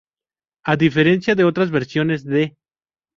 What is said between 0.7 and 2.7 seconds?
diferencia de otras versiones de.